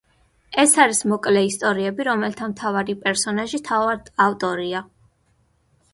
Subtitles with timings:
[0.61, 4.83] ეს არის მოკლე ისტორიები, რომელთა მთავარი პერსონაჟი თავად ავტორია.